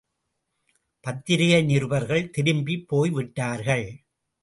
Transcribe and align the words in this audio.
பத்திரிகை 1.03 1.61
நிருபர்கள் 1.63 2.29
திரும்பிப் 2.29 2.87
போய்விட்டார்கள். 2.87 3.87